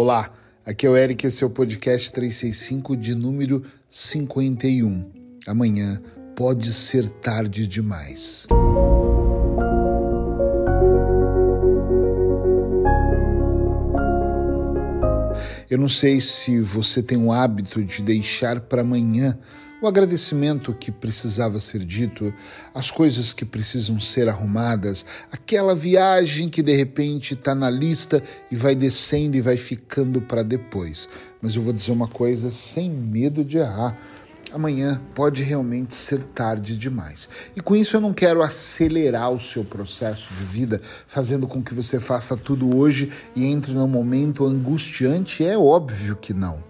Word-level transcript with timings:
Olá, 0.00 0.32
aqui 0.64 0.86
é 0.86 0.90
o 0.90 0.96
Eric, 0.96 1.26
esse 1.26 1.42
é 1.42 1.46
o 1.48 1.50
podcast 1.50 2.12
365 2.12 2.96
de 2.96 3.16
número 3.16 3.64
51. 3.90 5.10
Amanhã 5.44 6.00
pode 6.36 6.72
ser 6.72 7.08
tarde 7.08 7.66
demais. 7.66 8.46
Eu 15.68 15.78
não 15.78 15.88
sei 15.88 16.20
se 16.20 16.60
você 16.60 17.02
tem 17.02 17.18
o 17.18 17.32
hábito 17.32 17.82
de 17.82 18.00
deixar 18.00 18.60
para 18.60 18.82
amanhã 18.82 19.36
o 19.80 19.86
agradecimento 19.86 20.74
que 20.74 20.90
precisava 20.90 21.60
ser 21.60 21.84
dito, 21.84 22.34
as 22.74 22.90
coisas 22.90 23.32
que 23.32 23.44
precisam 23.44 24.00
ser 24.00 24.28
arrumadas, 24.28 25.06
aquela 25.30 25.74
viagem 25.74 26.48
que 26.48 26.62
de 26.62 26.74
repente 26.74 27.34
está 27.34 27.54
na 27.54 27.70
lista 27.70 28.22
e 28.50 28.56
vai 28.56 28.74
descendo 28.74 29.36
e 29.36 29.40
vai 29.40 29.56
ficando 29.56 30.20
para 30.20 30.42
depois. 30.42 31.08
Mas 31.40 31.54
eu 31.54 31.62
vou 31.62 31.72
dizer 31.72 31.92
uma 31.92 32.08
coisa 32.08 32.50
sem 32.50 32.90
medo 32.90 33.44
de 33.44 33.58
errar. 33.58 33.96
Amanhã 34.52 35.00
pode 35.14 35.42
realmente 35.42 35.94
ser 35.94 36.22
tarde 36.22 36.76
demais. 36.76 37.28
E 37.54 37.60
com 37.60 37.76
isso 37.76 37.96
eu 37.96 38.00
não 38.00 38.14
quero 38.14 38.42
acelerar 38.42 39.30
o 39.30 39.38
seu 39.38 39.62
processo 39.62 40.32
de 40.34 40.42
vida, 40.42 40.80
fazendo 41.06 41.46
com 41.46 41.62
que 41.62 41.74
você 41.74 42.00
faça 42.00 42.36
tudo 42.36 42.74
hoje 42.74 43.12
e 43.36 43.44
entre 43.44 43.72
num 43.72 43.86
momento 43.86 44.46
angustiante. 44.46 45.44
É 45.44 45.56
óbvio 45.56 46.16
que 46.16 46.32
não. 46.32 46.67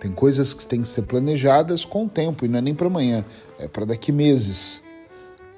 Tem 0.00 0.10
coisas 0.10 0.54
que 0.54 0.66
têm 0.66 0.80
que 0.80 0.88
ser 0.88 1.02
planejadas 1.02 1.84
com 1.84 2.06
o 2.06 2.08
tempo 2.08 2.46
e 2.46 2.48
não 2.48 2.58
é 2.58 2.62
nem 2.62 2.74
para 2.74 2.86
amanhã, 2.86 3.22
é 3.58 3.68
para 3.68 3.84
daqui 3.84 4.10
meses. 4.10 4.82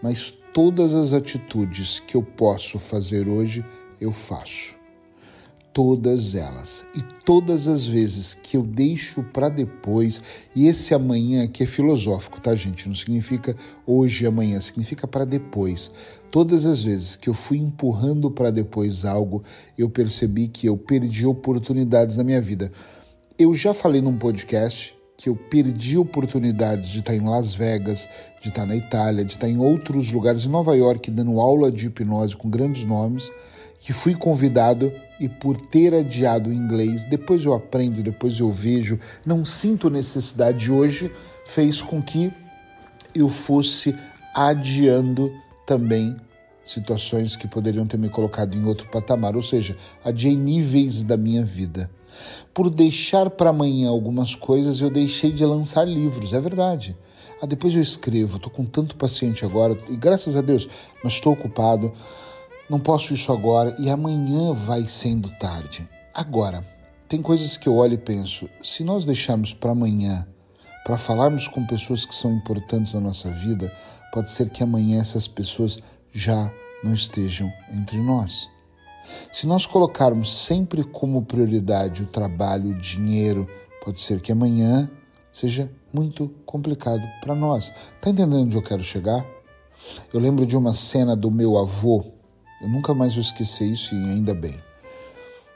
Mas 0.02 0.36
todas 0.52 0.92
as 0.94 1.12
atitudes 1.12 2.00
que 2.00 2.16
eu 2.16 2.24
posso 2.24 2.80
fazer 2.80 3.28
hoje, 3.28 3.64
eu 4.00 4.10
faço. 4.10 4.74
Todas 5.72 6.34
elas. 6.34 6.84
E 6.94 7.02
todas 7.24 7.68
as 7.68 7.86
vezes 7.86 8.34
que 8.34 8.56
eu 8.56 8.64
deixo 8.64 9.22
para 9.22 9.48
depois, 9.48 10.20
e 10.56 10.66
esse 10.66 10.92
amanhã 10.92 11.44
aqui 11.44 11.62
é 11.62 11.66
filosófico, 11.66 12.40
tá, 12.40 12.52
gente? 12.56 12.88
Não 12.88 12.96
significa 12.96 13.54
hoje 13.86 14.24
e 14.24 14.26
amanhã, 14.26 14.60
significa 14.60 15.06
para 15.06 15.24
depois. 15.24 15.92
Todas 16.32 16.66
as 16.66 16.82
vezes 16.82 17.14
que 17.14 17.28
eu 17.28 17.34
fui 17.34 17.58
empurrando 17.58 18.28
para 18.28 18.50
depois 18.50 19.04
algo, 19.04 19.44
eu 19.78 19.88
percebi 19.88 20.48
que 20.48 20.66
eu 20.66 20.76
perdi 20.76 21.24
oportunidades 21.24 22.16
na 22.16 22.24
minha 22.24 22.40
vida 22.40 22.72
eu 23.42 23.56
já 23.56 23.74
falei 23.74 24.00
num 24.00 24.16
podcast 24.16 24.96
que 25.16 25.28
eu 25.28 25.34
perdi 25.34 25.98
oportunidades 25.98 26.90
de 26.90 27.00
estar 27.00 27.12
em 27.12 27.28
Las 27.28 27.52
Vegas, 27.52 28.08
de 28.40 28.50
estar 28.50 28.64
na 28.64 28.76
Itália, 28.76 29.24
de 29.24 29.32
estar 29.32 29.48
em 29.48 29.58
outros 29.58 30.12
lugares, 30.12 30.46
em 30.46 30.48
Nova 30.48 30.76
York, 30.76 31.10
dando 31.10 31.40
aula 31.40 31.70
de 31.70 31.86
hipnose 31.86 32.36
com 32.36 32.48
grandes 32.48 32.84
nomes, 32.84 33.32
que 33.80 33.92
fui 33.92 34.14
convidado 34.14 34.92
e 35.18 35.28
por 35.28 35.60
ter 35.60 35.92
adiado 35.92 36.50
o 36.50 36.52
inglês, 36.52 37.04
depois 37.04 37.44
eu 37.44 37.52
aprendo, 37.52 38.00
depois 38.00 38.38
eu 38.38 38.48
vejo, 38.48 38.96
não 39.26 39.44
sinto 39.44 39.90
necessidade 39.90 40.70
hoje, 40.70 41.10
fez 41.44 41.82
com 41.82 42.00
que 42.00 42.32
eu 43.12 43.28
fosse 43.28 43.92
adiando 44.32 45.32
também 45.66 46.16
situações 46.64 47.34
que 47.34 47.48
poderiam 47.48 47.88
ter 47.88 47.98
me 47.98 48.08
colocado 48.08 48.56
em 48.56 48.64
outro 48.64 48.88
patamar, 48.88 49.34
ou 49.34 49.42
seja, 49.42 49.76
adiei 50.04 50.36
níveis 50.36 51.02
da 51.02 51.16
minha 51.16 51.44
vida. 51.44 51.90
Por 52.52 52.68
deixar 52.68 53.30
para 53.30 53.50
amanhã 53.50 53.88
algumas 53.88 54.34
coisas, 54.34 54.80
eu 54.80 54.90
deixei 54.90 55.32
de 55.32 55.44
lançar 55.44 55.86
livros, 55.86 56.32
é 56.32 56.40
verdade. 56.40 56.96
Ah, 57.40 57.46
depois 57.46 57.74
eu 57.74 57.82
escrevo, 57.82 58.36
estou 58.36 58.50
com 58.50 58.64
tanto 58.64 58.96
paciente 58.96 59.44
agora, 59.44 59.76
e 59.90 59.96
graças 59.96 60.36
a 60.36 60.40
Deus, 60.40 60.68
mas 61.02 61.14
estou 61.14 61.32
ocupado, 61.32 61.92
não 62.70 62.78
posso 62.78 63.12
isso 63.12 63.32
agora, 63.32 63.74
e 63.78 63.90
amanhã 63.90 64.52
vai 64.52 64.86
sendo 64.86 65.28
tarde. 65.38 65.88
Agora, 66.14 66.64
tem 67.08 67.20
coisas 67.20 67.56
que 67.56 67.68
eu 67.68 67.76
olho 67.76 67.94
e 67.94 67.98
penso, 67.98 68.48
se 68.62 68.84
nós 68.84 69.04
deixarmos 69.04 69.52
para 69.52 69.72
amanhã, 69.72 70.26
para 70.84 70.96
falarmos 70.96 71.46
com 71.48 71.66
pessoas 71.66 72.06
que 72.06 72.14
são 72.14 72.32
importantes 72.32 72.94
na 72.94 73.00
nossa 73.00 73.30
vida, 73.30 73.72
pode 74.12 74.30
ser 74.30 74.50
que 74.50 74.62
amanhã 74.62 75.00
essas 75.00 75.28
pessoas 75.28 75.80
já 76.12 76.52
não 76.82 76.94
estejam 76.94 77.52
entre 77.72 77.98
nós. 77.98 78.48
Se 79.32 79.46
nós 79.46 79.66
colocarmos 79.66 80.44
sempre 80.44 80.84
como 80.84 81.22
prioridade 81.22 82.02
o 82.02 82.06
trabalho, 82.06 82.70
o 82.70 82.78
dinheiro, 82.78 83.48
pode 83.84 84.00
ser 84.00 84.20
que 84.20 84.32
amanhã 84.32 84.90
seja 85.32 85.70
muito 85.92 86.28
complicado 86.46 87.06
para 87.20 87.34
nós. 87.34 87.72
Tá 88.00 88.10
entendendo 88.10 88.42
onde 88.42 88.56
eu 88.56 88.62
quero 88.62 88.82
chegar? 88.82 89.26
Eu 90.12 90.20
lembro 90.20 90.46
de 90.46 90.56
uma 90.56 90.72
cena 90.72 91.16
do 91.16 91.30
meu 91.30 91.58
avô, 91.58 92.04
eu 92.62 92.68
nunca 92.68 92.94
mais 92.94 93.14
vou 93.14 93.20
esquecer 93.20 93.64
isso 93.64 93.94
e 93.94 94.10
ainda 94.10 94.34
bem. 94.34 94.54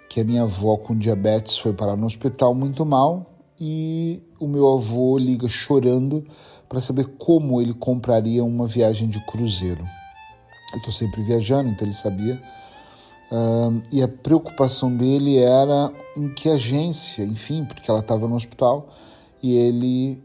Que 0.08 0.20
a 0.20 0.24
minha 0.24 0.42
avó 0.42 0.76
com 0.76 0.96
diabetes 0.96 1.56
foi 1.56 1.72
parar 1.72 1.96
no 1.96 2.06
hospital 2.06 2.54
muito 2.54 2.84
mal 2.84 3.36
e 3.60 4.22
o 4.40 4.48
meu 4.48 4.72
avô 4.72 5.16
liga 5.16 5.48
chorando 5.48 6.26
para 6.68 6.80
saber 6.80 7.06
como 7.18 7.62
ele 7.62 7.72
compraria 7.72 8.44
uma 8.44 8.66
viagem 8.66 9.08
de 9.08 9.24
cruzeiro. 9.24 9.86
Eu 10.72 10.78
estou 10.78 10.92
sempre 10.92 11.22
viajando, 11.22 11.70
então 11.70 11.86
ele 11.86 11.94
sabia 11.94 12.42
Uh, 13.30 13.82
e 13.90 14.02
a 14.02 14.08
preocupação 14.08 14.94
dele 14.94 15.38
era 15.38 15.92
em 16.16 16.32
que 16.32 16.48
agência, 16.48 17.24
enfim, 17.24 17.64
porque 17.64 17.90
ela 17.90 18.00
estava 18.00 18.28
no 18.28 18.36
hospital 18.36 18.88
e 19.42 19.56
ele 19.56 20.22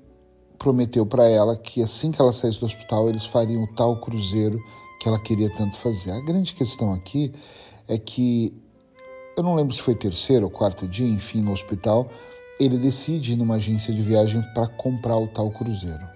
prometeu 0.58 1.06
para 1.06 1.28
ela 1.28 1.58
que 1.58 1.82
assim 1.82 2.12
que 2.12 2.22
ela 2.22 2.32
saísse 2.32 2.60
do 2.60 2.66
hospital 2.68 3.10
eles 3.10 3.26
fariam 3.26 3.64
o 3.64 3.68
tal 3.74 4.00
cruzeiro 4.00 4.60
que 5.00 5.08
ela 5.08 5.20
queria 5.20 5.50
tanto 5.50 5.76
fazer. 5.78 6.12
A 6.12 6.22
grande 6.22 6.54
questão 6.54 6.94
aqui 6.94 7.34
é 7.88 7.98
que 7.98 8.54
eu 9.36 9.42
não 9.42 9.56
lembro 9.56 9.74
se 9.74 9.82
foi 9.82 9.96
terceiro 9.96 10.46
ou 10.46 10.52
quarto 10.52 10.88
dia, 10.88 11.08
enfim, 11.08 11.42
no 11.42 11.52
hospital, 11.52 12.08
ele 12.60 12.78
decide 12.78 13.34
ir 13.34 13.36
numa 13.36 13.56
agência 13.56 13.92
de 13.92 14.02
viagem 14.02 14.44
para 14.54 14.68
comprar 14.68 15.18
o 15.18 15.28
tal 15.28 15.50
cruzeiro. 15.50 16.08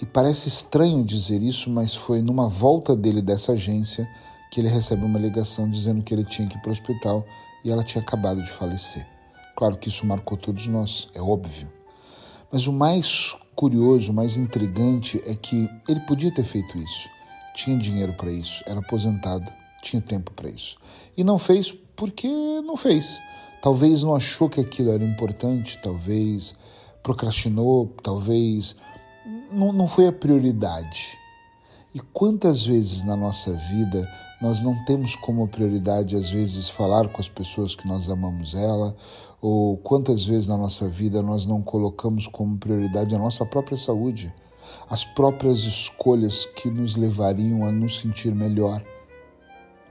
E 0.00 0.06
parece 0.06 0.48
estranho 0.48 1.04
dizer 1.04 1.42
isso, 1.42 1.68
mas 1.70 1.94
foi 1.94 2.22
numa 2.22 2.48
volta 2.48 2.96
dele 2.96 3.20
dessa 3.20 3.52
agência 3.52 4.08
que 4.54 4.60
ele 4.60 4.68
recebe 4.68 5.04
uma 5.04 5.18
ligação 5.18 5.68
dizendo 5.68 6.00
que 6.00 6.14
ele 6.14 6.22
tinha 6.22 6.46
que 6.46 6.56
ir 6.56 6.60
para 6.60 6.68
o 6.68 6.72
hospital 6.72 7.26
e 7.64 7.72
ela 7.72 7.82
tinha 7.82 8.00
acabado 8.00 8.40
de 8.40 8.48
falecer. 8.52 9.04
Claro 9.56 9.76
que 9.76 9.88
isso 9.88 10.06
marcou 10.06 10.38
todos 10.38 10.68
nós, 10.68 11.08
é 11.12 11.20
óbvio. 11.20 11.68
Mas 12.52 12.68
o 12.68 12.72
mais 12.72 13.36
curioso, 13.56 14.12
o 14.12 14.14
mais 14.14 14.36
intrigante 14.36 15.20
é 15.26 15.34
que 15.34 15.68
ele 15.88 15.98
podia 16.06 16.32
ter 16.32 16.44
feito 16.44 16.78
isso. 16.78 17.08
Tinha 17.52 17.76
dinheiro 17.76 18.12
para 18.12 18.30
isso, 18.30 18.62
era 18.64 18.78
aposentado, 18.78 19.52
tinha 19.82 20.00
tempo 20.00 20.30
para 20.30 20.48
isso. 20.48 20.76
E 21.16 21.24
não 21.24 21.36
fez 21.36 21.72
porque 21.96 22.28
não 22.64 22.76
fez. 22.76 23.20
Talvez 23.60 24.04
não 24.04 24.14
achou 24.14 24.48
que 24.48 24.60
aquilo 24.60 24.92
era 24.92 25.02
importante, 25.02 25.80
talvez 25.82 26.54
procrastinou, 27.02 27.92
talvez 28.04 28.76
não, 29.50 29.72
não 29.72 29.88
foi 29.88 30.06
a 30.06 30.12
prioridade. 30.12 31.18
E 31.94 32.00
quantas 32.12 32.64
vezes 32.64 33.04
na 33.04 33.16
nossa 33.16 33.52
vida 33.52 34.10
nós 34.42 34.60
não 34.60 34.84
temos 34.84 35.14
como 35.14 35.46
prioridade, 35.46 36.16
às 36.16 36.28
vezes, 36.28 36.68
falar 36.68 37.08
com 37.08 37.20
as 37.20 37.28
pessoas 37.28 37.76
que 37.76 37.86
nós 37.86 38.10
amamos 38.10 38.52
ela, 38.52 38.96
ou 39.40 39.76
quantas 39.76 40.24
vezes 40.24 40.48
na 40.48 40.56
nossa 40.56 40.88
vida 40.88 41.22
nós 41.22 41.46
não 41.46 41.62
colocamos 41.62 42.26
como 42.26 42.58
prioridade 42.58 43.14
a 43.14 43.18
nossa 43.18 43.46
própria 43.46 43.76
saúde, 43.76 44.34
as 44.90 45.04
próprias 45.04 45.60
escolhas 45.60 46.44
que 46.44 46.68
nos 46.68 46.96
levariam 46.96 47.64
a 47.64 47.70
nos 47.70 48.00
sentir 48.00 48.34
melhor. 48.34 48.82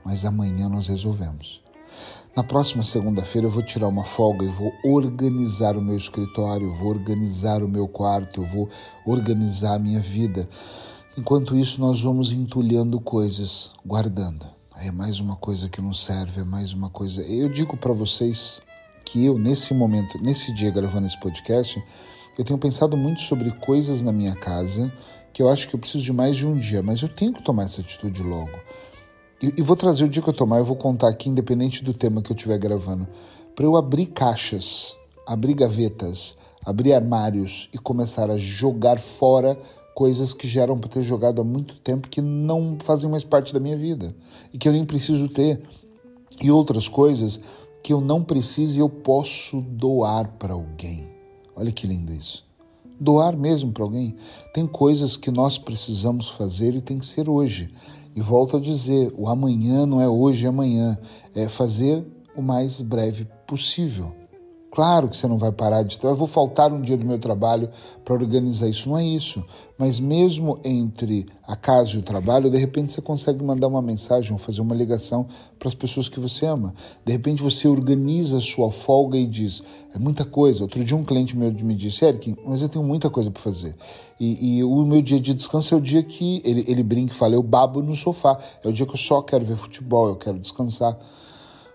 Mas 0.04 0.26
amanhã 0.26 0.68
nós 0.68 0.86
resolvemos. 0.86 1.62
Na 2.36 2.42
próxima 2.42 2.82
segunda-feira 2.82 3.46
eu 3.46 3.50
vou 3.50 3.62
tirar 3.62 3.88
uma 3.88 4.04
folga 4.04 4.44
e 4.44 4.48
vou 4.48 4.72
organizar 4.84 5.74
o 5.74 5.80
meu 5.80 5.96
escritório, 5.96 6.74
vou 6.74 6.88
organizar 6.88 7.62
o 7.62 7.68
meu 7.68 7.88
quarto, 7.88 8.42
eu 8.42 8.46
vou 8.46 8.68
organizar 9.06 9.76
a 9.76 9.78
minha 9.78 10.00
vida. 10.00 10.46
Enquanto 11.16 11.56
isso, 11.56 11.80
nós 11.80 12.00
vamos 12.00 12.32
entulhando 12.32 13.00
coisas, 13.00 13.70
guardando. 13.86 14.44
É 14.76 14.90
mais 14.90 15.20
uma 15.20 15.36
coisa 15.36 15.68
que 15.68 15.80
não 15.80 15.92
serve, 15.92 16.40
é 16.40 16.44
mais 16.44 16.72
uma 16.72 16.90
coisa. 16.90 17.22
Eu 17.22 17.48
digo 17.48 17.76
para 17.76 17.92
vocês 17.92 18.60
que 19.04 19.24
eu, 19.24 19.38
nesse 19.38 19.72
momento, 19.72 20.20
nesse 20.20 20.52
dia 20.52 20.72
gravando 20.72 21.06
esse 21.06 21.18
podcast, 21.20 21.80
eu 22.36 22.44
tenho 22.44 22.58
pensado 22.58 22.96
muito 22.96 23.20
sobre 23.20 23.48
coisas 23.52 24.02
na 24.02 24.10
minha 24.10 24.34
casa 24.34 24.92
que 25.32 25.40
eu 25.40 25.48
acho 25.48 25.68
que 25.68 25.76
eu 25.76 25.78
preciso 25.78 26.02
de 26.02 26.12
mais 26.12 26.36
de 26.36 26.48
um 26.48 26.58
dia, 26.58 26.82
mas 26.82 27.00
eu 27.00 27.08
tenho 27.08 27.32
que 27.32 27.44
tomar 27.44 27.62
essa 27.62 27.80
atitude 27.80 28.20
logo. 28.20 28.58
E, 29.40 29.54
e 29.56 29.62
vou 29.62 29.76
trazer 29.76 30.02
o 30.02 30.08
dia 30.08 30.20
que 30.20 30.28
eu 30.28 30.34
tomar, 30.34 30.58
eu 30.58 30.64
vou 30.64 30.76
contar 30.76 31.10
aqui, 31.10 31.28
independente 31.28 31.84
do 31.84 31.94
tema 31.94 32.22
que 32.22 32.32
eu 32.32 32.36
estiver 32.36 32.58
gravando, 32.58 33.06
para 33.54 33.64
eu 33.64 33.76
abrir 33.76 34.06
caixas, 34.06 34.96
abrir 35.24 35.54
gavetas, 35.54 36.36
abrir 36.66 36.92
armários 36.92 37.68
e 37.72 37.78
começar 37.78 38.32
a 38.32 38.36
jogar 38.36 38.98
fora 38.98 39.56
coisas 39.94 40.32
que 40.32 40.48
já 40.48 40.62
eram 40.62 40.78
para 40.78 40.90
ter 40.90 41.02
jogado 41.02 41.40
há 41.40 41.44
muito 41.44 41.76
tempo 41.76 42.08
que 42.08 42.20
não 42.20 42.76
fazem 42.80 43.08
mais 43.08 43.24
parte 43.24 43.54
da 43.54 43.60
minha 43.60 43.76
vida 43.76 44.14
e 44.52 44.58
que 44.58 44.68
eu 44.68 44.72
nem 44.72 44.84
preciso 44.84 45.28
ter 45.28 45.60
e 46.42 46.50
outras 46.50 46.88
coisas 46.88 47.40
que 47.82 47.92
eu 47.92 48.00
não 48.00 48.22
preciso 48.22 48.76
e 48.76 48.80
eu 48.80 48.88
posso 48.88 49.60
doar 49.60 50.28
para 50.38 50.54
alguém. 50.54 51.06
Olha 51.54 51.70
que 51.70 51.86
lindo 51.86 52.12
isso. 52.12 52.44
Doar 52.98 53.36
mesmo 53.36 53.72
para 53.72 53.84
alguém. 53.84 54.16
Tem 54.52 54.66
coisas 54.66 55.16
que 55.16 55.30
nós 55.30 55.58
precisamos 55.58 56.30
fazer 56.30 56.74
e 56.74 56.80
tem 56.80 56.98
que 56.98 57.06
ser 57.06 57.28
hoje. 57.28 57.70
E 58.16 58.20
volto 58.20 58.56
a 58.56 58.60
dizer, 58.60 59.12
o 59.16 59.28
amanhã 59.28 59.86
não 59.86 60.00
é 60.00 60.08
hoje 60.08 60.44
e 60.44 60.48
amanhã, 60.48 60.98
é 61.34 61.48
fazer 61.48 62.04
o 62.34 62.42
mais 62.42 62.80
breve 62.80 63.26
possível. 63.46 64.14
Claro 64.74 65.08
que 65.08 65.16
você 65.16 65.28
não 65.28 65.38
vai 65.38 65.52
parar 65.52 65.84
de 65.84 65.96
trabalhar. 65.96 66.14
Eu 66.14 66.18
vou 66.18 66.26
faltar 66.26 66.72
um 66.72 66.80
dia 66.80 66.96
do 66.96 67.06
meu 67.06 67.16
trabalho 67.16 67.70
para 68.04 68.12
organizar 68.12 68.68
isso. 68.68 68.88
Não 68.88 68.98
é 68.98 69.04
isso. 69.04 69.44
Mas 69.78 70.00
mesmo 70.00 70.58
entre 70.64 71.28
a 71.46 71.54
casa 71.54 71.94
e 71.94 71.98
o 71.98 72.02
trabalho, 72.02 72.50
de 72.50 72.58
repente 72.58 72.90
você 72.90 73.00
consegue 73.00 73.44
mandar 73.44 73.68
uma 73.68 73.80
mensagem 73.80 74.32
ou 74.32 74.38
fazer 74.38 74.60
uma 74.60 74.74
ligação 74.74 75.28
para 75.60 75.68
as 75.68 75.76
pessoas 75.76 76.08
que 76.08 76.18
você 76.18 76.44
ama. 76.44 76.74
De 77.04 77.12
repente 77.12 77.40
você 77.40 77.68
organiza 77.68 78.38
a 78.38 78.40
sua 78.40 78.68
folga 78.72 79.16
e 79.16 79.28
diz: 79.28 79.62
é 79.94 79.98
muita 80.00 80.24
coisa. 80.24 80.64
Outro 80.64 80.82
dia 80.82 80.96
um 80.96 81.04
cliente 81.04 81.36
meu 81.36 81.52
me 81.52 81.76
disse: 81.76 82.04
Eric, 82.04 82.34
mas 82.44 82.60
eu 82.60 82.68
tenho 82.68 82.84
muita 82.84 83.08
coisa 83.08 83.30
para 83.30 83.40
fazer. 83.40 83.76
E, 84.18 84.56
e, 84.58 84.64
o 84.64 84.84
meu 84.84 85.00
dia 85.00 85.20
de 85.20 85.32
descanso 85.34 85.72
é 85.72 85.78
o 85.78 85.80
dia 85.80 86.02
que 86.02 86.42
ele, 86.44 86.64
ele 86.66 86.82
brinca 86.82 87.12
e 87.12 87.16
fala: 87.16 87.36
eu 87.36 87.44
babo 87.44 87.80
no 87.80 87.94
sofá. 87.94 88.36
É 88.64 88.68
o 88.68 88.72
dia 88.72 88.84
que 88.84 88.92
eu 88.92 88.98
só 88.98 89.22
quero 89.22 89.44
ver 89.44 89.54
futebol, 89.54 90.08
eu 90.08 90.16
quero 90.16 90.36
descansar. 90.36 90.98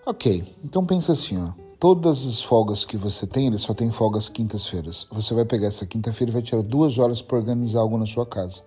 Ok, 0.06 0.44
então 0.66 0.86
pensa 0.86 1.14
assim, 1.14 1.38
ó. 1.38 1.69
Todas 1.80 2.26
as 2.26 2.42
folgas 2.42 2.84
que 2.84 2.98
você 2.98 3.26
tem, 3.26 3.48
ele 3.48 3.58
só 3.58 3.74
tem 3.74 3.90
folgas 3.90 4.28
quintas-feiras. 4.28 5.08
Você 5.12 5.34
vai 5.34 5.46
pegar 5.46 5.68
essa 5.68 5.86
quinta-feira 5.86 6.30
e 6.30 6.34
vai 6.34 6.42
tirar 6.42 6.62
duas 6.62 6.98
horas 6.98 7.22
para 7.22 7.38
organizar 7.38 7.80
algo 7.80 7.98
na 7.98 8.06
sua 8.06 8.26
casa. 8.26 8.64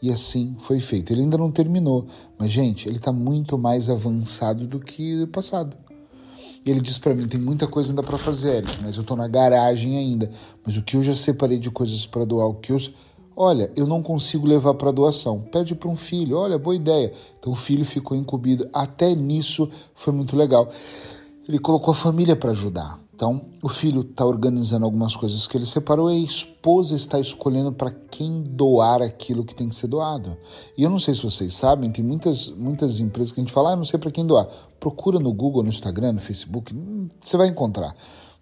E 0.00 0.10
assim 0.10 0.56
foi 0.58 0.80
feito. 0.80 1.12
Ele 1.12 1.20
ainda 1.20 1.36
não 1.36 1.50
terminou, 1.50 2.06
mas 2.38 2.50
gente, 2.50 2.88
ele 2.88 2.96
está 2.96 3.12
muito 3.12 3.58
mais 3.58 3.90
avançado 3.90 4.66
do 4.66 4.80
que 4.80 5.24
o 5.24 5.28
passado. 5.28 5.76
Ele 6.64 6.80
diz 6.80 6.96
para 6.96 7.14
mim: 7.14 7.28
tem 7.28 7.38
muita 7.38 7.66
coisa 7.66 7.92
ainda 7.92 8.02
para 8.02 8.16
fazer, 8.16 8.56
Eric, 8.56 8.82
mas 8.82 8.96
eu 8.96 9.02
estou 9.02 9.16
na 9.16 9.28
garagem 9.28 9.98
ainda. 9.98 10.30
Mas 10.64 10.78
o 10.78 10.82
que 10.82 10.96
eu 10.96 11.02
já 11.02 11.14
separei 11.14 11.58
de 11.58 11.70
coisas 11.70 12.06
para 12.06 12.24
doar, 12.24 12.46
o 12.46 12.54
que 12.54 12.72
eu. 12.72 12.78
Olha, 13.36 13.70
eu 13.76 13.86
não 13.86 14.02
consigo 14.02 14.46
levar 14.46 14.72
para 14.72 14.90
doação. 14.90 15.42
Pede 15.52 15.74
para 15.74 15.90
um 15.90 15.96
filho. 15.96 16.38
Olha, 16.38 16.58
boa 16.58 16.74
ideia. 16.74 17.12
Então 17.38 17.52
o 17.52 17.56
filho 17.56 17.84
ficou 17.84 18.16
incumbido. 18.16 18.66
Até 18.72 19.14
nisso 19.14 19.68
foi 19.94 20.14
muito 20.14 20.34
legal 20.34 20.70
ele 21.48 21.58
colocou 21.58 21.92
a 21.92 21.94
família 21.94 22.34
para 22.34 22.50
ajudar. 22.50 23.04
Então, 23.14 23.42
o 23.62 23.68
filho 23.68 24.00
está 24.00 24.26
organizando 24.26 24.84
algumas 24.84 25.14
coisas 25.14 25.46
que 25.46 25.56
ele 25.56 25.64
separou 25.64 26.10
e 26.10 26.16
a 26.16 26.26
esposa 26.26 26.96
está 26.96 27.20
escolhendo 27.20 27.72
para 27.72 27.92
quem 27.92 28.42
doar 28.42 29.00
aquilo 29.02 29.44
que 29.44 29.54
tem 29.54 29.68
que 29.68 29.76
ser 29.76 29.86
doado. 29.86 30.36
E 30.76 30.82
eu 30.82 30.90
não 30.90 30.98
sei 30.98 31.14
se 31.14 31.22
vocês 31.22 31.54
sabem, 31.54 31.92
tem 31.92 32.04
muitas, 32.04 32.48
muitas 32.48 32.98
empresas 32.98 33.30
que 33.30 33.40
a 33.40 33.44
gente 33.44 33.52
fala, 33.52 33.70
ah, 33.70 33.76
não 33.76 33.84
sei 33.84 34.00
para 34.00 34.10
quem 34.10 34.26
doar. 34.26 34.48
Procura 34.80 35.20
no 35.20 35.32
Google, 35.32 35.62
no 35.62 35.68
Instagram, 35.68 36.14
no 36.14 36.20
Facebook, 36.20 36.74
você 37.20 37.36
vai 37.36 37.46
encontrar. 37.46 37.94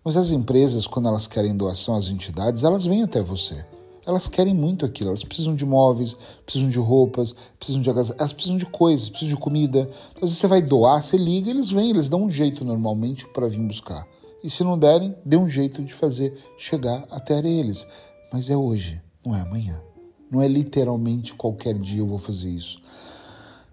Mas 0.02 0.16
as 0.16 0.31
empresas, 0.31 0.87
quando 0.87 1.06
elas 1.06 1.26
querem 1.26 1.55
doação 1.55 1.94
às 1.94 2.08
entidades, 2.08 2.64
elas 2.64 2.87
vêm 2.87 3.02
até 3.02 3.20
você. 3.20 3.64
Elas 4.04 4.28
querem 4.28 4.52
muito 4.52 4.84
aquilo, 4.84 5.10
elas 5.10 5.22
precisam 5.22 5.54
de 5.54 5.64
móveis, 5.64 6.16
precisam 6.44 6.69
de 6.69 6.78
roupas, 6.78 7.34
precisam 7.58 7.81
de 7.81 7.88
elas 7.88 8.32
precisam 8.32 8.56
de 8.56 8.66
coisas, 8.66 9.08
precisam 9.08 9.34
de 9.34 9.40
comida. 9.40 9.88
Então, 10.16 10.28
você 10.28 10.46
vai 10.46 10.60
doar, 10.60 11.02
você 11.02 11.16
liga, 11.16 11.50
eles 11.50 11.70
vêm, 11.70 11.90
eles 11.90 12.08
dão 12.08 12.25
um 12.25 12.31
jeito 12.31 12.64
normalmente 12.64 13.26
para 13.28 13.49
vir 13.49 13.60
buscar. 13.60 14.06
E 14.43 14.50
se 14.50 14.64
não 14.64 14.76
derem, 14.76 15.14
dê 15.25 15.37
um 15.37 15.49
jeito 15.49 15.82
de 15.84 15.94
fazer 15.94 16.37
chegar 16.58 17.06
até 17.10 17.38
eles. 17.38 17.87
Mas 18.32 18.50
é 18.50 18.56
hoje, 18.56 19.00
não 19.25 19.37
é 19.37 19.40
amanhã. 19.40 19.81
Não 20.28 20.43
é 20.43 20.48
literalmente 20.48 21.34
qualquer 21.34 21.78
dia 21.78 22.00
eu 22.00 22.06
vou 22.06 22.19
fazer 22.19 22.48
isso. 22.48 22.81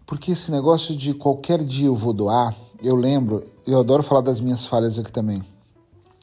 Porque 0.05 0.31
esse 0.31 0.51
negócio 0.51 0.95
de 0.95 1.13
qualquer 1.13 1.63
dia 1.63 1.87
eu 1.87 1.95
vou 1.95 2.13
doar, 2.13 2.55
eu 2.83 2.95
lembro, 2.95 3.43
eu 3.65 3.79
adoro 3.79 4.03
falar 4.03 4.21
das 4.21 4.39
minhas 4.39 4.65
falhas 4.65 4.99
aqui 4.99 5.11
também. 5.11 5.41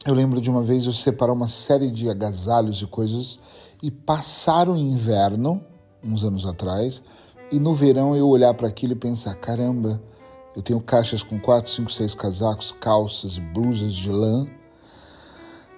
Eu 0.07 0.13
lembro 0.13 0.39
de 0.39 0.49
uma 0.49 0.63
vez 0.63 0.85
eu 0.85 0.93
separar 0.93 1.33
uma 1.33 1.49
série 1.49 1.91
de 1.91 2.09
agasalhos 2.09 2.81
e 2.81 2.87
coisas 2.87 3.37
e 3.83 3.91
passar 3.91 4.69
o 4.69 4.77
inverno, 4.77 5.61
uns 6.01 6.23
anos 6.23 6.45
atrás, 6.45 7.03
e 7.51 7.59
no 7.59 7.75
verão 7.75 8.15
eu 8.15 8.25
olhar 8.25 8.53
para 8.53 8.69
aquilo 8.69 8.93
e 8.93 8.95
pensar: 8.95 9.35
caramba, 9.35 10.01
eu 10.55 10.61
tenho 10.61 10.79
caixas 10.79 11.21
com 11.21 11.37
quatro, 11.37 11.69
cinco, 11.69 11.91
seis 11.91 12.15
casacos, 12.15 12.71
calças, 12.71 13.37
blusas 13.37 13.91
de 13.91 14.09
lã, 14.09 14.47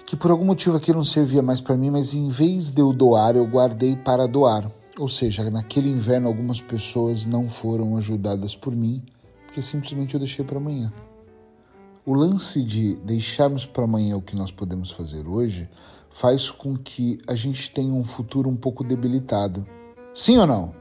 que 0.06 0.16
por 0.16 0.30
algum 0.30 0.46
motivo 0.46 0.78
aquilo 0.78 0.98
não 0.98 1.06
servia 1.06 1.42
mais 1.42 1.60
para 1.60 1.76
mim, 1.76 1.90
mas 1.90 2.14
em 2.14 2.28
vez 2.28 2.70
de 2.70 2.84
eu 2.84 2.94
doar, 2.94 3.36
eu 3.36 3.48
guardei 3.48 3.96
para 3.96 4.28
doar. 4.28 4.72
Ou 5.00 5.10
seja, 5.10 5.50
naquele 5.50 5.90
inverno 5.90 6.28
algumas 6.28 6.62
pessoas 6.62 7.26
não 7.26 7.50
foram 7.50 7.98
ajudadas 7.98 8.56
por 8.56 8.76
mim, 8.76 9.04
porque 9.48 9.60
simplesmente 9.60 10.14
eu 10.14 10.20
deixei 10.20 10.46
para 10.46 10.58
amanhã. 10.58 10.94
O 12.10 12.16
lance 12.16 12.64
de 12.64 12.96
deixarmos 13.02 13.68
para 13.68 13.84
amanhã 13.84 14.18
o 14.18 14.22
que 14.24 14.36
nós 14.36 14.52
podemos 14.52 14.90
fazer 14.90 15.28
hoje 15.28 15.70
faz 16.10 16.50
com 16.50 16.76
que 16.76 17.20
a 17.28 17.36
gente 17.36 17.70
tenha 17.70 17.94
um 17.94 18.04
futuro 18.04 18.50
um 18.50 18.56
pouco 18.56 18.84
debilitado. 18.84 19.64
Sim 20.12 20.40
ou 20.40 20.48
não? 20.48 20.74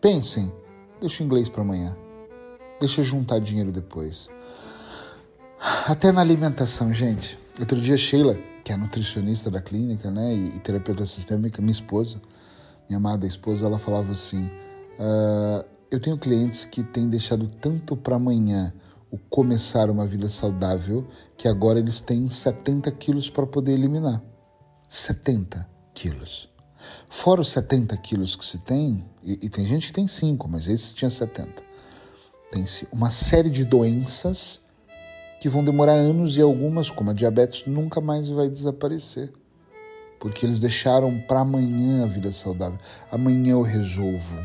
Pensem. 0.00 0.52
Deixa 1.00 1.22
o 1.22 1.26
inglês 1.26 1.48
para 1.48 1.62
amanhã. 1.62 1.96
Deixa 2.80 3.00
juntar 3.00 3.38
dinheiro 3.38 3.70
depois. 3.70 4.28
Até 5.86 6.10
na 6.10 6.20
alimentação, 6.20 6.92
gente. 6.92 7.38
Outro 7.60 7.80
dia, 7.80 7.96
Sheila, 7.96 8.36
que 8.64 8.72
é 8.72 8.76
nutricionista 8.76 9.48
da 9.52 9.62
clínica, 9.62 10.10
né, 10.10 10.34
e 10.34 10.58
terapeuta 10.58 11.06
sistêmica, 11.06 11.62
minha 11.62 11.70
esposa, 11.70 12.20
minha 12.88 12.96
amada 12.96 13.24
esposa, 13.24 13.66
ela 13.66 13.78
falava 13.78 14.10
assim: 14.10 14.46
uh, 14.98 15.64
eu 15.92 16.00
tenho 16.00 16.18
clientes 16.18 16.64
que 16.64 16.82
têm 16.82 17.08
deixado 17.08 17.46
tanto 17.46 17.96
para 17.96 18.16
amanhã 18.16 18.74
o 19.12 19.18
começar 19.18 19.90
uma 19.90 20.06
vida 20.06 20.26
saudável 20.30 21.06
que 21.36 21.46
agora 21.46 21.78
eles 21.78 22.00
têm 22.00 22.30
70 22.30 22.90
quilos 22.92 23.28
para 23.28 23.46
poder 23.46 23.72
eliminar. 23.72 24.22
70 24.88 25.68
quilos. 25.92 26.48
Fora 27.10 27.42
os 27.42 27.50
70 27.50 27.94
quilos 27.98 28.34
que 28.34 28.44
se 28.44 28.58
tem, 28.58 29.04
e, 29.22 29.32
e 29.32 29.48
tem 29.50 29.66
gente 29.66 29.88
que 29.88 29.92
tem 29.92 30.08
5, 30.08 30.48
mas 30.48 30.66
esse 30.66 30.94
tinha 30.94 31.10
70. 31.10 31.62
Tem-se 32.50 32.88
uma 32.90 33.10
série 33.10 33.50
de 33.50 33.66
doenças 33.66 34.62
que 35.40 35.48
vão 35.48 35.62
demorar 35.62 35.92
anos 35.92 36.38
e 36.38 36.40
algumas, 36.40 36.90
como 36.90 37.10
a 37.10 37.12
diabetes, 37.12 37.66
nunca 37.66 38.00
mais 38.00 38.28
vai 38.28 38.48
desaparecer. 38.48 39.30
Porque 40.18 40.46
eles 40.46 40.58
deixaram 40.58 41.20
para 41.20 41.40
amanhã 41.40 42.04
a 42.04 42.06
vida 42.06 42.32
saudável. 42.32 42.78
Amanhã 43.10 43.52
eu 43.52 43.62
resolvo. 43.62 44.38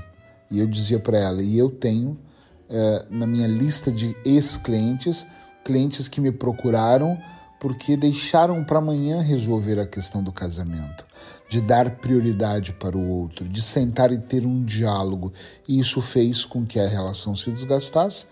E 0.52 0.60
eu 0.60 0.68
dizia 0.68 1.00
para 1.00 1.20
ela, 1.20 1.42
e 1.42 1.58
eu 1.58 1.70
tenho 1.70 2.20
é, 2.70 3.06
na 3.10 3.26
minha 3.26 3.48
lista 3.48 3.92
de 3.92 4.16
ex-clientes, 4.26 5.26
clientes 5.64 6.08
que 6.08 6.22
me 6.22 6.32
procuraram 6.32 7.18
porque 7.60 7.98
deixaram 7.98 8.64
para 8.64 8.78
amanhã 8.78 9.20
resolver 9.22 9.80
a 9.80 9.86
questão 9.86 10.22
do 10.22 10.32
casamento, 10.32 11.06
de 11.50 11.60
dar 11.60 11.98
prioridade 11.98 12.74
para 12.74 12.96
o 12.96 13.10
outro, 13.10 13.48
de 13.48 13.62
sentar 13.62 14.12
e 14.12 14.18
ter 14.18 14.46
um 14.46 14.64
diálogo. 14.64 15.34
E 15.68 15.80
isso 15.80 16.02
fez 16.02 16.46
com 16.46 16.66
que 16.66 16.80
a 16.80 16.88
relação 16.88 17.36
se 17.36 17.50
desgastasse. 17.50 18.28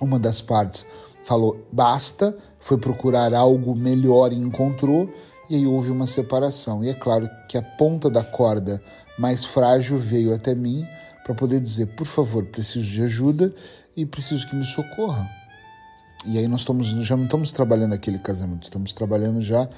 Uma 0.00 0.18
das 0.18 0.40
partes 0.40 0.86
falou 1.24 1.66
basta, 1.70 2.36
foi 2.58 2.78
procurar 2.78 3.34
algo 3.34 3.74
melhor 3.74 4.32
e 4.32 4.36
encontrou, 4.36 5.12
e 5.50 5.56
aí 5.56 5.66
houve 5.66 5.90
uma 5.90 6.06
separação. 6.06 6.82
E 6.82 6.88
é 6.88 6.94
claro 6.94 7.28
que 7.48 7.58
a 7.58 7.62
ponta 7.62 8.08
da 8.08 8.24
corda 8.24 8.82
mais 9.18 9.44
frágil 9.44 9.98
veio 9.98 10.32
até 10.32 10.54
mim 10.54 10.86
para 11.28 11.34
poder 11.34 11.60
dizer, 11.60 11.88
por 11.88 12.06
favor, 12.06 12.42
preciso 12.46 12.86
de 12.86 13.02
ajuda 13.02 13.54
e 13.94 14.06
preciso 14.06 14.48
que 14.48 14.56
me 14.56 14.64
socorra. 14.64 15.28
E 16.24 16.38
aí 16.38 16.48
nós 16.48 16.60
estamos, 16.60 16.86
já 17.06 17.18
não 17.18 17.24
estamos 17.24 17.52
trabalhando 17.52 17.92
aquele 17.92 18.18
casamento, 18.18 18.62
estamos 18.62 18.94
trabalhando 18.94 19.42
já 19.42 19.68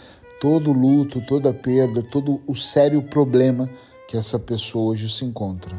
todo 0.40 0.70
o 0.70 0.72
luto, 0.72 1.20
toda 1.20 1.50
a 1.50 1.52
perda, 1.52 2.04
todo 2.04 2.40
o 2.46 2.54
sério 2.54 3.02
problema 3.02 3.68
que 4.06 4.16
essa 4.16 4.38
pessoa 4.38 4.92
hoje 4.92 5.10
se 5.10 5.24
encontra. 5.24 5.74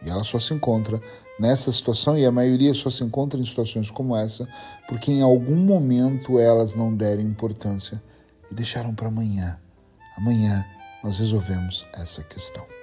E 0.00 0.08
ela 0.08 0.22
só 0.22 0.38
se 0.38 0.54
encontra 0.54 1.00
nessa 1.40 1.72
situação, 1.72 2.16
e 2.16 2.24
a 2.24 2.30
maioria 2.30 2.72
só 2.72 2.88
se 2.88 3.02
encontra 3.02 3.40
em 3.40 3.44
situações 3.44 3.90
como 3.90 4.16
essa, 4.16 4.48
porque 4.86 5.10
em 5.10 5.22
algum 5.22 5.56
momento 5.56 6.38
elas 6.38 6.76
não 6.76 6.94
deram 6.94 7.22
importância 7.22 8.00
e 8.48 8.54
deixaram 8.54 8.94
para 8.94 9.08
amanhã. 9.08 9.58
Amanhã 10.16 10.64
nós 11.02 11.18
resolvemos 11.18 11.84
essa 11.92 12.22
questão. 12.22 12.75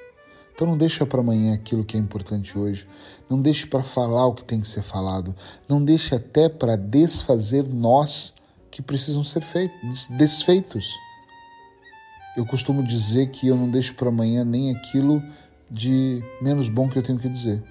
Então 0.53 0.67
não 0.67 0.77
deixa 0.77 1.05
para 1.05 1.19
amanhã 1.19 1.53
aquilo 1.53 1.83
que 1.83 1.97
é 1.97 1.99
importante 1.99 2.57
hoje. 2.57 2.87
Não 3.29 3.41
deixe 3.41 3.65
para 3.65 3.81
falar 3.81 4.27
o 4.27 4.33
que 4.33 4.43
tem 4.43 4.61
que 4.61 4.67
ser 4.67 4.83
falado. 4.83 5.35
Não 5.67 5.83
deixe 5.83 6.13
até 6.13 6.47
para 6.47 6.77
desfazer 6.77 7.63
nós 7.63 8.33
que 8.69 8.81
precisam 8.81 9.23
ser 9.23 9.41
feitos, 9.41 10.07
desfeitos. 10.09 10.87
Eu 12.35 12.45
costumo 12.45 12.83
dizer 12.83 13.27
que 13.27 13.47
eu 13.47 13.55
não 13.55 13.69
deixo 13.69 13.93
para 13.95 14.09
amanhã 14.09 14.43
nem 14.43 14.71
aquilo 14.75 15.21
de 15.69 16.23
menos 16.41 16.69
bom 16.69 16.89
que 16.89 16.97
eu 16.97 17.03
tenho 17.03 17.19
que 17.19 17.29
dizer. 17.29 17.63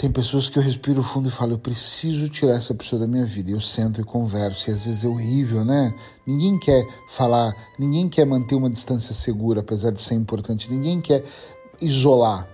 Tem 0.00 0.10
pessoas 0.10 0.48
que 0.48 0.58
eu 0.58 0.62
respiro 0.62 1.02
fundo 1.02 1.28
e 1.28 1.30
falo, 1.30 1.52
eu 1.52 1.58
preciso 1.58 2.28
tirar 2.30 2.54
essa 2.54 2.74
pessoa 2.74 2.98
da 2.98 3.06
minha 3.06 3.26
vida. 3.26 3.50
E 3.50 3.52
eu 3.52 3.60
sento 3.60 4.00
e 4.00 4.04
converso, 4.04 4.70
e 4.70 4.72
às 4.72 4.86
vezes 4.86 5.04
é 5.04 5.08
horrível, 5.08 5.62
né? 5.62 5.92
Ninguém 6.26 6.58
quer 6.58 6.86
falar, 7.06 7.54
ninguém 7.78 8.08
quer 8.08 8.24
manter 8.24 8.54
uma 8.54 8.70
distância 8.70 9.12
segura, 9.12 9.60
apesar 9.60 9.90
de 9.90 10.00
ser 10.00 10.14
importante. 10.14 10.70
Ninguém 10.70 11.02
quer 11.02 11.22
isolar. 11.80 12.48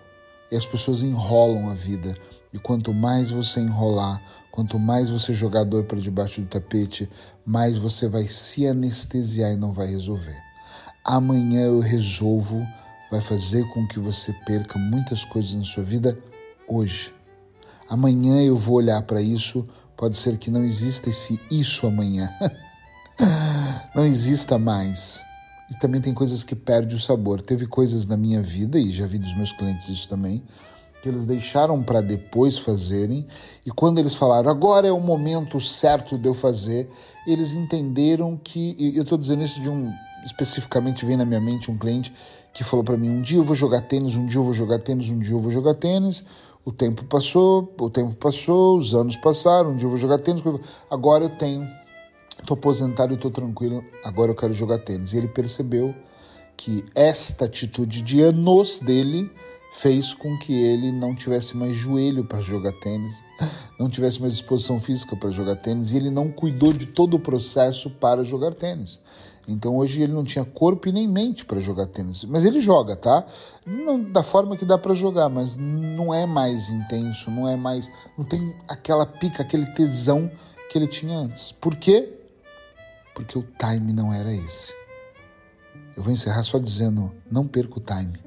E 0.50 0.56
as 0.56 0.66
pessoas 0.66 1.02
enrolam 1.02 1.68
a 1.68 1.74
vida. 1.74 2.16
E 2.52 2.58
quanto 2.58 2.94
mais 2.94 3.30
você 3.30 3.60
enrolar, 3.60 4.22
quanto 4.50 4.78
mais 4.78 5.10
você 5.10 5.34
jogar 5.34 5.64
dor 5.64 5.84
para 5.84 5.98
debaixo 5.98 6.40
do 6.40 6.46
tapete, 6.46 7.08
mais 7.44 7.76
você 7.76 8.08
vai 8.08 8.24
se 8.28 8.66
anestesiar 8.66 9.52
e 9.52 9.56
não 9.56 9.72
vai 9.72 9.88
resolver. 9.88 10.36
Amanhã 11.04 11.62
eu 11.62 11.80
resolvo 11.80 12.66
vai 13.10 13.20
fazer 13.20 13.64
com 13.68 13.86
que 13.86 13.98
você 13.98 14.32
perca 14.32 14.78
muitas 14.78 15.24
coisas 15.24 15.54
na 15.54 15.64
sua 15.64 15.84
vida 15.84 16.18
hoje. 16.68 17.14
Amanhã 17.88 18.42
eu 18.42 18.56
vou 18.56 18.76
olhar 18.76 19.00
para 19.02 19.20
isso, 19.20 19.66
pode 19.96 20.16
ser 20.16 20.36
que 20.38 20.50
não 20.50 20.64
exista 20.64 21.08
esse 21.08 21.40
isso 21.50 21.86
amanhã. 21.86 22.32
não 23.94 24.04
exista 24.04 24.58
mais. 24.58 25.25
E 25.70 25.74
também 25.78 26.00
tem 26.00 26.14
coisas 26.14 26.44
que 26.44 26.54
perdem 26.54 26.96
o 26.96 27.00
sabor. 27.00 27.40
Teve 27.40 27.66
coisas 27.66 28.06
na 28.06 28.16
minha 28.16 28.42
vida, 28.42 28.78
e 28.78 28.90
já 28.90 29.06
vi 29.06 29.18
dos 29.18 29.34
meus 29.36 29.52
clientes 29.52 29.88
isso 29.88 30.08
também, 30.08 30.44
que 31.02 31.08
eles 31.08 31.26
deixaram 31.26 31.82
para 31.82 32.00
depois 32.00 32.58
fazerem, 32.58 33.26
e 33.64 33.70
quando 33.70 33.98
eles 33.98 34.14
falaram, 34.14 34.50
agora 34.50 34.86
é 34.86 34.92
o 34.92 35.00
momento 35.00 35.60
certo 35.60 36.18
de 36.18 36.28
eu 36.28 36.34
fazer, 36.34 36.88
eles 37.26 37.52
entenderam 37.52 38.36
que. 38.36 38.76
E 38.78 38.96
eu 38.96 39.02
estou 39.02 39.18
dizendo 39.18 39.42
isso 39.42 39.60
de 39.60 39.68
um. 39.68 39.92
Especificamente 40.24 41.06
vem 41.06 41.16
na 41.16 41.24
minha 41.24 41.40
mente 41.40 41.70
um 41.70 41.78
cliente 41.78 42.12
que 42.52 42.64
falou 42.64 42.84
para 42.84 42.96
mim: 42.96 43.10
um 43.10 43.20
dia 43.20 43.38
eu 43.38 43.44
vou 43.44 43.54
jogar 43.54 43.82
tênis, 43.82 44.16
um 44.16 44.26
dia 44.26 44.38
eu 44.38 44.44
vou 44.44 44.52
jogar 44.52 44.78
tênis, 44.78 45.08
um 45.08 45.18
dia 45.18 45.34
eu 45.34 45.38
vou 45.38 45.50
jogar 45.50 45.74
tênis. 45.74 46.24
O 46.64 46.72
tempo 46.72 47.04
passou, 47.04 47.72
o 47.80 47.88
tempo 47.88 48.16
passou, 48.16 48.76
os 48.76 48.92
anos 48.92 49.16
passaram, 49.16 49.70
um 49.70 49.76
dia 49.76 49.86
eu 49.86 49.90
vou 49.90 49.98
jogar 49.98 50.18
tênis. 50.18 50.42
Agora 50.90 51.24
eu 51.24 51.30
tenho 51.30 51.68
Tô 52.46 52.54
aposentado 52.54 53.12
e 53.12 53.16
tô 53.16 53.28
tranquilo, 53.28 53.84
agora 54.04 54.30
eu 54.30 54.34
quero 54.36 54.52
jogar 54.52 54.78
tênis. 54.78 55.12
E 55.12 55.18
ele 55.18 55.26
percebeu 55.26 55.92
que 56.56 56.84
esta 56.94 57.44
atitude 57.44 58.02
de 58.02 58.22
anos 58.22 58.78
dele 58.78 59.30
fez 59.72 60.14
com 60.14 60.38
que 60.38 60.54
ele 60.54 60.90
não 60.90 61.14
tivesse 61.14 61.56
mais 61.56 61.74
joelho 61.74 62.24
para 62.24 62.40
jogar 62.40 62.72
tênis, 62.72 63.22
não 63.78 63.90
tivesse 63.90 64.20
mais 64.20 64.32
disposição 64.32 64.80
física 64.80 65.14
para 65.16 65.30
jogar 65.30 65.56
tênis 65.56 65.92
e 65.92 65.96
ele 65.96 66.08
não 66.08 66.30
cuidou 66.30 66.72
de 66.72 66.86
todo 66.86 67.14
o 67.14 67.20
processo 67.20 67.90
para 67.90 68.24
jogar 68.24 68.54
tênis. 68.54 69.00
Então 69.48 69.76
hoje 69.76 70.02
ele 70.02 70.12
não 70.12 70.24
tinha 70.24 70.44
corpo 70.44 70.88
e 70.88 70.92
nem 70.92 71.06
mente 71.06 71.44
para 71.44 71.60
jogar 71.60 71.86
tênis, 71.86 72.24
mas 72.24 72.44
ele 72.44 72.60
joga, 72.60 72.96
tá? 72.96 73.24
Não 73.64 74.02
da 74.02 74.22
forma 74.22 74.56
que 74.56 74.64
dá 74.64 74.78
para 74.78 74.94
jogar, 74.94 75.28
mas 75.28 75.56
não 75.56 76.12
é 76.12 76.26
mais 76.26 76.70
intenso, 76.70 77.30
não 77.30 77.46
é 77.48 77.54
mais, 77.54 77.90
não 78.16 78.24
tem 78.24 78.54
aquela 78.66 79.04
pica, 79.04 79.42
aquele 79.42 79.66
tesão 79.66 80.30
que 80.70 80.78
ele 80.78 80.86
tinha 80.86 81.16
antes. 81.16 81.52
Por 81.52 81.76
quê? 81.76 82.15
Porque 83.16 83.38
o 83.38 83.42
time 83.58 83.94
não 83.94 84.12
era 84.12 84.30
esse. 84.30 84.74
Eu 85.96 86.02
vou 86.02 86.12
encerrar 86.12 86.42
só 86.42 86.58
dizendo: 86.58 87.10
não 87.30 87.48
perca 87.48 87.78
o 87.78 87.80
time. 87.80 88.20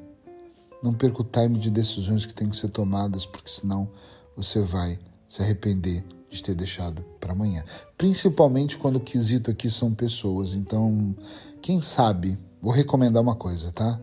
Não 0.81 0.93
perca 0.93 1.21
o 1.21 1.23
time 1.23 1.59
de 1.59 1.69
decisões 1.69 2.25
que 2.25 2.33
têm 2.33 2.49
que 2.49 2.57
ser 2.57 2.69
tomadas, 2.69 3.25
porque 3.25 3.49
senão 3.49 3.87
você 4.35 4.59
vai 4.61 4.97
se 5.27 5.43
arrepender 5.43 6.03
de 6.29 6.41
ter 6.41 6.55
deixado 6.55 7.03
para 7.19 7.33
amanhã. 7.33 7.63
Principalmente 7.97 8.77
quando 8.77 8.95
o 8.95 8.99
quesito 8.99 9.51
aqui 9.51 9.69
são 9.69 9.93
pessoas. 9.93 10.55
Então, 10.55 11.15
quem 11.61 11.81
sabe, 11.81 12.39
vou 12.61 12.73
recomendar 12.73 13.21
uma 13.21 13.35
coisa, 13.35 13.71
tá? 13.71 13.99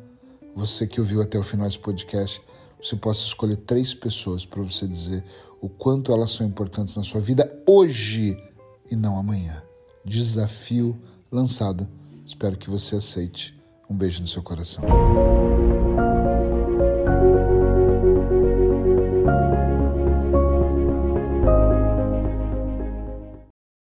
Você 0.54 0.86
que 0.86 1.00
ouviu 1.00 1.20
até 1.20 1.38
o 1.38 1.42
final 1.42 1.66
desse 1.66 1.78
podcast, 1.78 2.40
você 2.80 2.94
possa 2.94 3.24
escolher 3.24 3.56
três 3.56 3.92
pessoas 3.94 4.46
para 4.46 4.62
você 4.62 4.86
dizer 4.86 5.24
o 5.60 5.68
quanto 5.68 6.12
elas 6.12 6.30
são 6.30 6.46
importantes 6.46 6.94
na 6.94 7.02
sua 7.02 7.20
vida 7.20 7.62
hoje 7.66 8.36
e 8.90 8.94
não 8.94 9.18
amanhã 9.18 9.65
desafio 10.06 10.96
lançado. 11.30 11.88
Espero 12.24 12.56
que 12.56 12.70
você 12.70 12.96
aceite. 12.96 13.54
Um 13.90 13.96
beijo 13.96 14.20
no 14.20 14.28
seu 14.28 14.42
coração. 14.42 14.84